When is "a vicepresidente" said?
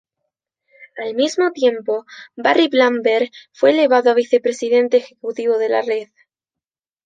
4.09-4.97